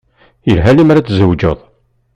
Yelha 0.49 0.71
lemmer 0.77 0.95
ad 0.97 1.05
tzewǧeḍ. 1.07 1.59